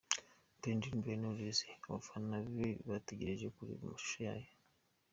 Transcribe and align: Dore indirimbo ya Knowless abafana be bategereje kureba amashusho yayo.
Dore 0.59 0.71
indirimbo 0.75 1.05
ya 1.07 1.17
Knowless 1.19 1.59
abafana 1.87 2.35
be 2.55 2.67
bategereje 2.89 3.45
kureba 3.55 3.83
amashusho 3.85 4.19
yayo. 4.27 4.49